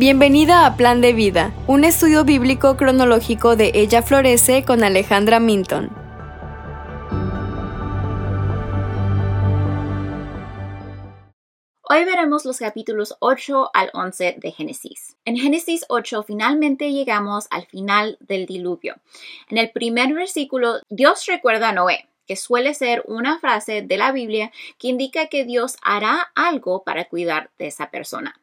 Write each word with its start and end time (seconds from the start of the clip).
Bienvenida 0.00 0.64
a 0.64 0.78
Plan 0.78 1.02
de 1.02 1.12
Vida, 1.12 1.52
un 1.66 1.84
estudio 1.84 2.24
bíblico 2.24 2.78
cronológico 2.78 3.54
de 3.54 3.70
Ella 3.74 4.00
Florece 4.00 4.64
con 4.64 4.82
Alejandra 4.82 5.40
Minton. 5.40 5.90
Hoy 11.82 12.04
veremos 12.06 12.46
los 12.46 12.58
capítulos 12.60 13.14
8 13.18 13.72
al 13.74 13.90
11 13.92 14.36
de 14.38 14.52
Génesis. 14.52 15.18
En 15.26 15.36
Génesis 15.36 15.84
8 15.90 16.22
finalmente 16.22 16.92
llegamos 16.92 17.46
al 17.50 17.66
final 17.66 18.16
del 18.20 18.46
diluvio. 18.46 18.94
En 19.50 19.58
el 19.58 19.70
primer 19.70 20.14
versículo, 20.14 20.76
Dios 20.88 21.26
recuerda 21.26 21.68
a 21.68 21.72
Noé, 21.74 22.08
que 22.26 22.36
suele 22.36 22.72
ser 22.72 23.02
una 23.06 23.38
frase 23.38 23.82
de 23.82 23.98
la 23.98 24.12
Biblia 24.12 24.50
que 24.78 24.88
indica 24.88 25.26
que 25.26 25.44
Dios 25.44 25.76
hará 25.82 26.32
algo 26.34 26.84
para 26.84 27.04
cuidar 27.04 27.50
de 27.58 27.66
esa 27.66 27.90
persona. 27.90 28.40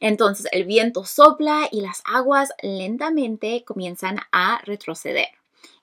Entonces 0.00 0.46
el 0.52 0.64
viento 0.64 1.04
sopla 1.04 1.68
y 1.70 1.80
las 1.80 2.02
aguas 2.04 2.52
lentamente 2.62 3.64
comienzan 3.64 4.18
a 4.32 4.60
retroceder. 4.64 5.28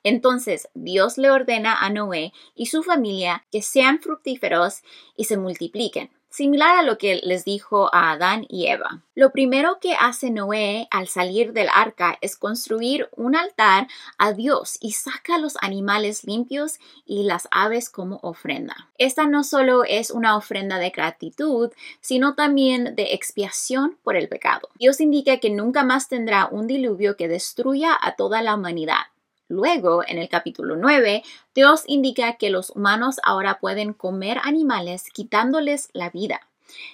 Entonces 0.04 0.70
Dios 0.74 1.18
le 1.18 1.32
ordena 1.32 1.80
a 1.80 1.90
Noé 1.90 2.34
y 2.56 2.68
su 2.68 2.84
familia 2.84 3.46
que 3.52 3.62
sean 3.62 4.00
fructíferos 4.00 4.82
y 5.16 5.26
se 5.26 5.38
multipliquen 5.38 6.10
similar 6.30 6.78
a 6.78 6.84
lo 6.84 6.98
que 6.98 7.20
les 7.24 7.46
dijo 7.46 7.94
a 7.94 8.12
Adán 8.12 8.46
y 8.50 8.68
Eva. 8.68 9.02
Lo 9.16 9.32
primero 9.32 9.80
que 9.80 9.96
hace 9.96 10.30
Noé 10.30 10.88
al 10.92 11.08
salir 11.08 11.54
del 11.54 11.70
arca 11.74 12.18
es 12.22 12.36
construir 12.36 13.10
un 13.16 13.36
altar 13.36 13.88
a 14.18 14.34
Dios 14.34 14.78
y 14.80 14.92
saca 14.92 15.38
los 15.38 15.58
animales 15.62 16.24
limpios 16.24 16.80
y 17.06 17.24
las 17.24 17.48
aves 17.52 17.90
como 17.90 18.20
ofrenda. 18.22 18.90
Esta 18.98 19.26
no 19.26 19.44
solo 19.44 19.84
es 19.84 20.12
una 20.12 20.38
ofrenda 20.38 20.78
de 20.78 20.92
gratitud, 20.92 21.72
sino 22.02 22.36
también 22.36 22.96
de 22.96 23.14
expiación 23.14 23.98
por 24.04 24.16
el 24.16 24.28
pecado. 24.28 24.70
Dios 24.76 25.02
indica 25.02 25.38
que 25.38 25.50
nunca 25.50 25.84
más 25.84 26.10
tendrá 26.10 26.48
un 26.52 26.68
diluvio 26.68 27.18
que 27.18 27.28
destruya 27.28 27.98
a 28.00 28.16
toda 28.16 28.42
la 28.42 28.56
humanidad. 28.56 29.08
Luego, 29.50 30.04
en 30.06 30.18
el 30.18 30.28
capítulo 30.28 30.76
9, 30.76 31.24
Dios 31.56 31.84
indica 31.88 32.34
que 32.34 32.50
los 32.50 32.70
humanos 32.72 33.18
ahora 33.24 33.60
pueden 33.60 33.94
comer 33.94 34.40
animales 34.44 35.06
quitándoles 35.14 35.90
la 35.94 36.10
vida, 36.10 36.42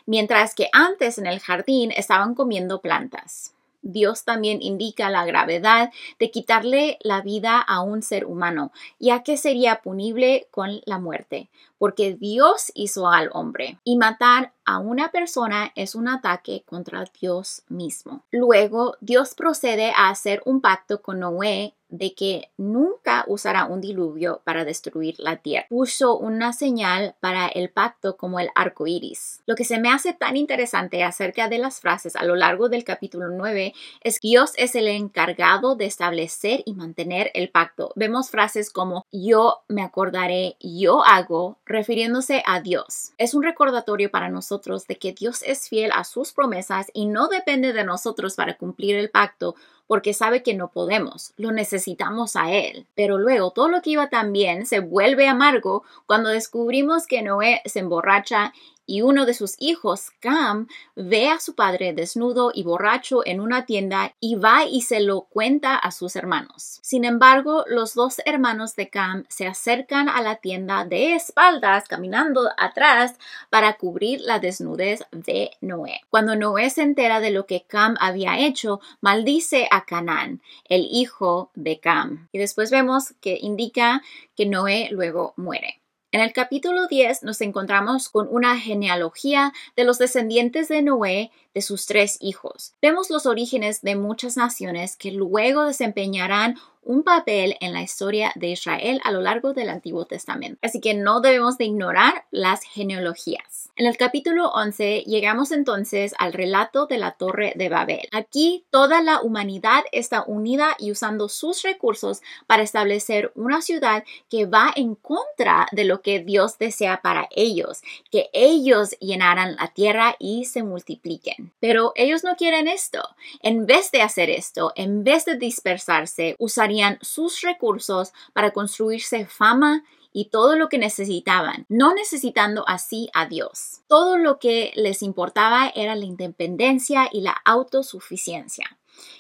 mientras 0.06 0.54
que 0.54 0.70
antes 0.72 1.18
en 1.18 1.26
el 1.26 1.40
jardín 1.40 1.92
estaban 1.92 2.36
comiendo 2.36 2.80
plantas. 2.80 3.54
Dios 3.82 4.24
también 4.24 4.62
indica 4.62 5.10
la 5.10 5.26
gravedad 5.26 5.92
de 6.18 6.32
quitarle 6.32 6.98
la 7.02 7.22
vida 7.22 7.60
a 7.60 7.82
un 7.82 8.02
ser 8.02 8.26
humano, 8.26 8.72
ya 8.98 9.24
que 9.24 9.36
sería 9.36 9.82
punible 9.82 10.48
con 10.52 10.82
la 10.86 11.00
muerte, 11.00 11.50
porque 11.84 12.14
Dios 12.14 12.72
hizo 12.76 13.10
al 13.10 13.30
hombre 13.34 13.78
y 13.84 13.98
matar 13.98 14.54
a 14.64 14.80
una 14.80 15.12
persona 15.12 15.74
es 15.76 15.96
un 15.96 16.08
ataque 16.08 16.64
contra 16.66 17.04
Dios 17.20 17.64
mismo. 17.68 18.24
Luego, 18.32 18.96
Dios 19.02 19.34
procede 19.36 19.92
a 19.92 20.08
hacer 20.08 20.42
un 20.46 20.62
pacto 20.62 21.02
con 21.02 21.20
Noé 21.20 21.74
de 21.90 22.16
que 22.16 22.50
nunca 22.58 23.24
usará 23.28 23.66
un 23.66 23.80
diluvio 23.80 24.42
para 24.46 24.66
destruir 24.66 25.14
la 25.20 25.38
tierra. 25.38 25.68
Puso 25.70 26.18
una 26.18 26.52
señal 26.52 27.16
para 27.20 27.48
el 27.48 27.70
pacto 27.70 28.18
como 28.18 28.40
el 28.40 28.50
arco 28.56 28.88
iris. 28.88 29.44
Lo 29.46 29.54
que 29.54 29.64
se 29.64 29.80
me 29.80 29.92
hace 29.92 30.14
tan 30.14 30.36
interesante 30.36 31.04
acerca 31.04 31.50
de 31.50 31.60
las 31.60 31.82
frases 31.82 32.16
a 32.16 32.24
lo 32.24 32.36
largo 32.36 32.68
del 32.68 32.84
capítulo 32.84 33.28
9 33.30 33.76
es 34.02 34.20
que 34.20 34.30
Dios 34.30 34.54
es 34.58 34.74
el 34.74 34.88
encargado 34.88 35.76
de 35.76 35.86
establecer 35.86 36.64
y 36.66 36.74
mantener 36.74 37.30
el 37.36 37.52
pacto. 37.52 37.92
Vemos 37.96 38.32
frases 38.32 38.72
como 38.72 39.06
yo 39.12 39.60
me 39.68 39.84
acordaré, 39.84 40.58
yo 40.62 41.04
hago, 41.04 41.60
refiriéndose 41.74 42.44
a 42.46 42.62
Dios. 42.62 43.12
Es 43.18 43.34
un 43.34 43.44
recordatorio 43.44 44.10
para 44.10 44.30
nosotros 44.30 44.88
de 44.88 44.98
que 44.98 45.12
Dios 45.12 45.44
es 45.44 45.68
fiel 45.68 45.92
a 45.94 46.04
sus 46.04 46.32
promesas 46.32 46.88
y 46.94 47.08
no 47.08 47.28
depende 47.28 47.74
de 47.74 47.84
nosotros 47.84 48.36
para 48.36 48.58
cumplir 48.58 48.96
el 48.96 49.10
pacto 49.10 49.56
porque 49.88 50.14
sabe 50.14 50.44
que 50.44 50.54
no 50.54 50.70
podemos, 50.70 51.34
lo 51.38 51.52
necesitamos 51.52 52.36
a 52.36 52.52
Él. 52.52 52.88
Pero 52.96 53.18
luego 53.18 53.52
todo 53.52 53.68
lo 53.68 53.82
que 53.82 53.92
iba 53.92 54.10
tan 54.10 54.32
bien 54.32 54.66
se 54.66 54.80
vuelve 54.80 55.28
amargo 55.28 55.84
cuando 56.06 56.30
descubrimos 56.30 57.06
que 57.06 57.22
Noé 57.22 57.62
se 57.66 57.80
emborracha 57.80 58.54
y 58.86 59.02
uno 59.02 59.26
de 59.26 59.34
sus 59.34 59.56
hijos, 59.60 60.12
Cam, 60.20 60.68
ve 60.96 61.30
a 61.30 61.40
su 61.40 61.56
padre 61.56 61.94
desnudo 61.94 62.52
y 62.54 62.64
borracho 62.64 63.26
en 63.26 63.40
una 63.40 63.66
tienda 63.66 64.16
y 64.20 64.36
va 64.36 64.66
y 64.66 64.82
se 64.82 65.00
lo 65.00 65.22
cuenta 65.22 65.76
a 65.76 65.92
sus 65.92 66.16
hermanos. 66.16 66.80
Sin 66.82 67.06
embargo, 67.06 67.64
los 67.68 67.94
dos 67.94 68.22
hermanos 68.26 68.76
de 68.76 68.90
Cam 68.90 69.24
se 69.30 69.48
acercan 69.48 70.10
a 70.10 70.22
la 70.22 70.38
tienda 70.38 70.86
de 70.86 71.16
espaldas, 71.16 71.88
caminando 71.88 72.50
atrás, 72.58 73.16
para 73.50 73.74
cubrir 73.74 74.22
la 74.22 74.40
desnudez 74.40 75.04
de 75.12 75.52
Noé. 75.62 76.02
Cuando 76.10 76.36
Noé 76.36 76.70
se 76.70 76.82
entera 76.82 77.20
de 77.20 77.32
lo 77.32 77.46
que 77.46 77.64
Cam 77.64 77.96
había 78.00 78.40
hecho, 78.40 78.82
maldice 79.02 79.68
a 79.72 79.86
Canaán, 79.86 80.42
el 80.68 80.88
hijo 80.92 81.52
de 81.56 81.80
Cam. 81.80 82.28
Y 82.32 82.40
después 82.40 82.72
vemos 82.72 83.14
que 83.22 83.38
indica 83.42 84.02
que 84.36 84.46
Noé 84.46 84.90
luego 84.92 85.34
muere. 85.38 85.83
En 86.14 86.22
el 86.22 86.32
capítulo 86.32 86.86
10 86.86 87.24
nos 87.24 87.42
encontramos 87.42 88.08
con 88.08 88.28
una 88.30 88.56
genealogía 88.60 89.52
de 89.76 89.84
los 89.84 89.98
descendientes 89.98 90.68
de 90.68 90.84
Noé 90.84 91.32
de 91.54 91.62
sus 91.62 91.86
tres 91.86 92.18
hijos. 92.22 92.74
Vemos 92.82 93.10
los 93.10 93.26
orígenes 93.26 93.82
de 93.82 93.96
muchas 93.96 94.38
naciones 94.38 94.96
que 94.96 95.12
luego 95.12 95.66
desempeñarán 95.66 96.56
un 96.86 97.04
papel 97.04 97.56
en 97.62 97.74
la 97.74 97.82
historia 97.82 98.32
de 98.36 98.50
Israel 98.50 99.00
a 99.04 99.12
lo 99.12 99.22
largo 99.22 99.54
del 99.54 99.70
Antiguo 99.70 100.06
Testamento. 100.06 100.60
Así 100.62 100.82
que 100.82 100.94
no 100.94 101.22
debemos 101.22 101.58
de 101.58 101.66
ignorar 101.66 102.26
las 102.32 102.64
genealogías. 102.64 103.70
En 103.76 103.88
el 103.88 103.98
capítulo 103.98 104.50
11 104.50 105.04
llegamos 105.08 105.52
entonces 105.52 106.14
al 106.20 106.34
relato 106.34 106.86
de 106.86 107.00
la 107.00 107.12
Torre 107.12 107.54
de 107.56 107.70
Babel. 107.70 108.08
Aquí 108.12 108.66
toda 108.70 109.02
la 109.02 109.22
humanidad 109.22 109.84
está 109.92 110.24
unida 110.28 110.76
y 110.78 110.92
usando 110.92 111.28
sus 111.28 111.64
recursos 111.64 112.22
para 112.46 112.62
establecer 112.62 113.32
una 113.36 113.64
ciudad 113.64 114.04
que 114.30 114.46
va 114.46 114.72
en 114.76 114.94
contra 114.94 115.68
de 115.72 115.86
lo 115.86 116.02
que 116.02 116.20
Dios 116.20 116.60
desea 116.60 117.02
para 117.02 117.28
ellos, 117.32 117.82
que 118.12 118.30
ellos 118.32 118.92
llenaran 119.00 119.56
la 119.56 119.70
tierra 119.70 120.16
y 120.20 120.46
se 120.46 120.62
multipliquen. 120.62 121.43
Pero 121.60 121.92
ellos 121.96 122.24
no 122.24 122.36
quieren 122.36 122.68
esto. 122.68 123.02
En 123.42 123.66
vez 123.66 123.92
de 123.92 124.02
hacer 124.02 124.30
esto, 124.30 124.72
en 124.76 125.04
vez 125.04 125.26
de 125.26 125.38
dispersarse, 125.38 126.36
usarían 126.40 127.00
sus 127.02 127.42
recursos 127.42 128.14
para 128.34 128.52
construirse 128.52 129.26
fama 129.26 129.84
y 130.14 130.26
todo 130.26 130.56
lo 130.56 130.70
que 130.70 130.78
necesitaban, 130.78 131.66
no 131.70 131.94
necesitando 131.94 132.64
así 132.68 133.10
a 133.14 133.26
Dios. 133.26 133.82
Todo 133.88 134.18
lo 134.18 134.40
que 134.40 134.72
les 134.76 135.02
importaba 135.02 135.72
era 135.76 135.96
la 135.96 136.06
independencia 136.06 137.10
y 137.12 137.22
la 137.22 137.36
autosuficiencia. 137.44 138.78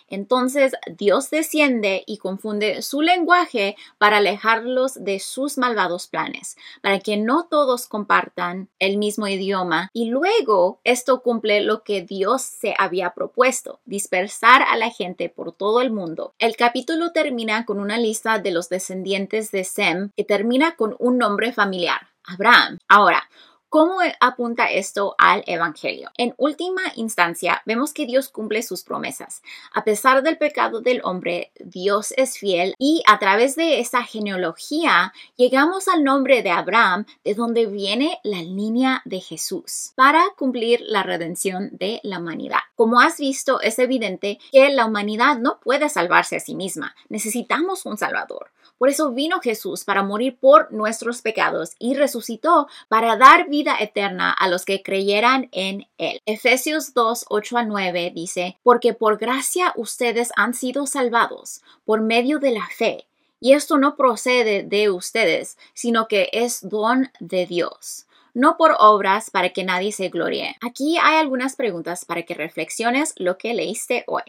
Entonces 0.08 0.74
Dios 0.98 1.30
desciende 1.30 2.04
y 2.06 2.18
confunde 2.18 2.82
su 2.82 3.02
lenguaje 3.02 3.76
para 3.98 4.18
alejarlos 4.18 5.04
de 5.04 5.20
sus 5.20 5.58
malvados 5.58 6.08
planes, 6.08 6.56
para 6.82 7.00
que 7.00 7.18
no 7.18 7.48
todos 7.50 7.88
compartan 7.88 8.70
el 8.80 8.98
mismo 8.98 9.28
idioma 9.28 9.90
y 9.94 10.10
luego 10.10 10.80
esto 10.84 11.22
cumple 11.22 11.62
lo 11.62 11.84
que 11.84 12.02
Dios 12.02 12.42
se 12.42 12.76
había 12.78 13.14
propuesto, 13.14 13.80
dispersar 13.86 14.62
a 14.62 14.78
la 14.78 14.90
gente 14.90 15.30
por 15.30 15.52
todo 15.52 15.82
el 15.82 15.92
mundo. 15.92 16.34
El 16.40 16.56
capítulo 16.56 17.12
termina 17.12 17.66
con 17.66 17.80
una 17.80 17.98
lista 17.98 18.40
de 18.40 18.52
los 18.52 18.70
descendientes 18.70 19.52
de 19.52 19.64
Sem 19.64 20.12
que 20.16 20.24
termina 20.24 20.76
con 20.76 20.96
un 21.00 21.18
nombre 21.18 21.54
familiar, 21.54 22.10
Abraham. 22.24 22.78
Ahora, 22.88 23.30
¿Cómo 23.74 23.98
apunta 24.20 24.66
esto 24.68 25.16
al 25.18 25.44
Evangelio? 25.48 26.12
En 26.20 26.36
última 26.38 26.84
instancia, 26.96 27.64
vemos 27.66 27.92
que 27.92 28.06
Dios 28.06 28.30
cumple 28.30 28.62
sus 28.62 28.84
promesas. 28.84 29.42
A 29.74 29.84
pesar 29.84 30.22
del 30.22 30.38
pecado 30.38 30.80
del 30.80 31.02
hombre, 31.04 31.52
Dios 31.60 32.14
es 32.16 32.38
fiel 32.38 32.76
y 32.78 33.02
a 33.08 33.18
través 33.18 33.56
de 33.56 33.80
esa 33.80 34.04
genealogía 34.04 35.12
llegamos 35.38 35.88
al 35.88 36.04
nombre 36.04 36.44
de 36.44 36.52
Abraham, 36.52 37.08
de 37.24 37.34
donde 37.34 37.66
viene 37.66 38.20
la 38.22 38.44
línea 38.44 39.02
de 39.06 39.22
Jesús, 39.22 39.94
para 39.96 40.24
cumplir 40.38 40.80
la 40.82 41.02
redención 41.02 41.72
de 41.72 42.00
la 42.04 42.20
humanidad. 42.20 42.60
Como 42.76 43.00
has 43.00 43.18
visto, 43.18 43.62
es 43.62 43.78
evidente 43.78 44.40
que 44.52 44.70
la 44.70 44.86
humanidad 44.86 45.38
no 45.38 45.60
puede 45.60 45.90
salvarse 45.90 46.38
a 46.38 46.40
sí 46.40 46.56
misma. 46.56 46.96
Necesitamos 47.08 47.86
un 47.86 47.98
Salvador. 47.98 48.52
Por 48.80 48.90
eso 48.90 49.12
vino 49.12 49.40
Jesús 49.40 49.84
para 49.84 50.04
morir 50.04 50.38
por 50.40 50.74
nuestros 50.74 51.22
pecados 51.22 51.75
y 51.78 51.94
resucitó 51.94 52.68
para 52.90 53.16
dar 53.16 53.48
vida 53.48 53.78
eterna 53.80 54.31
a 54.31 54.50
los 54.50 54.66
que 54.66 54.81
creyeran 54.81 55.50
en 55.52 55.88
Él. 55.98 56.20
Efesios 56.25 56.94
2, 56.94 57.28
8 57.30 57.58
a 57.58 57.64
9 57.64 58.12
dice, 58.14 58.58
porque 58.64 58.94
por 58.94 59.18
gracia 59.18 59.72
ustedes 59.76 60.31
han 60.36 60.54
sido 60.54 60.88
salvados 60.88 61.62
por 61.86 62.02
medio 62.02 62.40
de 62.40 62.52
la 62.52 62.68
fe. 62.76 63.08
Y 63.40 63.54
esto 63.54 63.78
no 63.78 63.96
procede 63.96 64.64
de 64.64 64.90
ustedes, 64.90 65.58
sino 65.74 66.08
que 66.08 66.30
es 66.34 66.68
don 66.68 67.12
de 67.19 67.46
Dios 67.46 68.08
no 68.33 68.57
por 68.57 68.75
obras 68.80 69.30
para 69.30 69.50
que 69.50 69.63
nadie 69.63 69.91
se 69.91 70.09
gloríe. 70.09 70.56
Aquí 70.62 70.97
hay 71.01 71.18
algunas 71.18 71.56
preguntas 71.56 72.06
para 72.06 72.24
que 72.24 72.33
reflexiones 72.33 73.13
lo 73.18 73.38
que 73.38 73.53
leíste 73.53 74.03
hoy. 74.07 74.24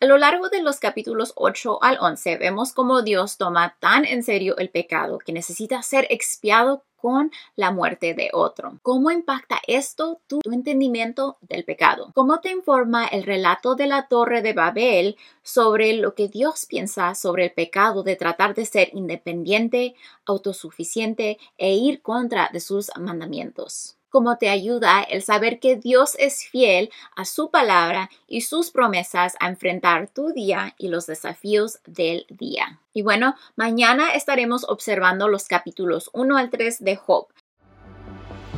A 0.00 0.06
lo 0.06 0.18
largo 0.18 0.48
de 0.48 0.62
los 0.62 0.80
capítulos 0.80 1.32
8 1.36 1.82
al 1.82 1.98
11 2.00 2.38
vemos 2.38 2.72
cómo 2.72 3.02
Dios 3.02 3.36
toma 3.36 3.76
tan 3.78 4.04
en 4.04 4.22
serio 4.22 4.56
el 4.56 4.70
pecado 4.70 5.18
que 5.18 5.32
necesita 5.32 5.82
ser 5.82 6.06
expiado 6.10 6.84
con 7.00 7.30
la 7.56 7.70
muerte 7.70 8.14
de 8.14 8.30
otro. 8.32 8.78
¿Cómo 8.82 9.10
impacta 9.10 9.60
esto 9.66 10.20
tu, 10.26 10.40
tu 10.40 10.52
entendimiento 10.52 11.38
del 11.40 11.64
pecado? 11.64 12.10
¿Cómo 12.14 12.40
te 12.40 12.50
informa 12.50 13.06
el 13.06 13.24
relato 13.24 13.74
de 13.74 13.86
la 13.86 14.08
Torre 14.08 14.42
de 14.42 14.52
Babel 14.52 15.16
sobre 15.42 15.92
lo 15.94 16.14
que 16.14 16.28
Dios 16.28 16.66
piensa 16.66 17.14
sobre 17.14 17.44
el 17.44 17.52
pecado 17.52 18.02
de 18.02 18.16
tratar 18.16 18.54
de 18.54 18.66
ser 18.66 18.90
independiente, 18.92 19.94
autosuficiente 20.26 21.38
e 21.58 21.74
ir 21.74 22.02
contra 22.02 22.50
de 22.52 22.60
sus 22.60 22.90
mandamientos? 22.98 23.99
Cómo 24.10 24.36
te 24.36 24.50
ayuda 24.50 25.02
el 25.02 25.22
saber 25.22 25.60
que 25.60 25.76
Dios 25.76 26.16
es 26.18 26.44
fiel 26.44 26.90
a 27.16 27.24
su 27.24 27.50
palabra 27.50 28.10
y 28.26 28.42
sus 28.42 28.70
promesas 28.70 29.36
a 29.40 29.48
enfrentar 29.48 30.08
tu 30.08 30.32
día 30.32 30.74
y 30.78 30.88
los 30.88 31.06
desafíos 31.06 31.78
del 31.86 32.26
día. 32.28 32.80
Y 32.92 33.02
bueno, 33.02 33.36
mañana 33.56 34.14
estaremos 34.14 34.64
observando 34.68 35.28
los 35.28 35.46
capítulos 35.46 36.10
1 36.12 36.36
al 36.36 36.50
3 36.50 36.84
de 36.84 36.96
Job. 36.96 37.28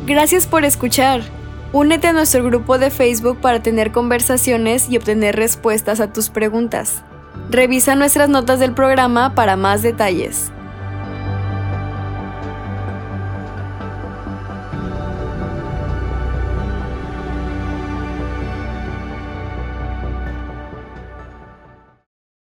Gracias 0.07 0.47
por 0.47 0.65
escuchar. 0.65 1.23
Únete 1.73 2.09
a 2.09 2.13
nuestro 2.13 2.45
grupo 2.45 2.79
de 2.79 2.91
Facebook 2.91 3.41
para 3.41 3.63
tener 3.63 3.93
conversaciones 3.93 4.91
y 4.91 4.97
obtener 4.97 5.37
respuestas 5.37 6.01
a 6.01 6.13
tus 6.13 6.29
preguntas. 6.29 7.03
Revisa 7.51 7.95
nuestras 7.95 8.29
notas 8.29 8.61
del 8.61 8.75
programa 8.75 9.35
para 9.35 9.57
más 9.57 9.83
detalles. 9.83 10.53